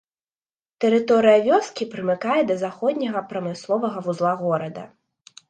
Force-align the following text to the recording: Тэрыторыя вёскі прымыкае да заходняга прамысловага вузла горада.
Тэрыторыя 0.85 1.39
вёскі 1.47 1.87
прымыкае 1.91 2.39
да 2.53 2.57
заходняга 2.63 3.25
прамысловага 3.35 3.99
вузла 4.09 4.33
горада. 4.43 4.83